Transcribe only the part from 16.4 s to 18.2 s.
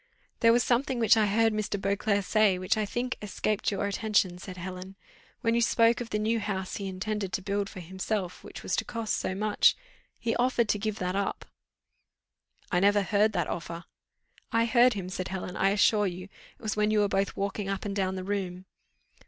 it was when you were both walking up and down